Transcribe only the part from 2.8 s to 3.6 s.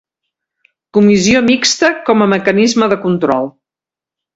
de control.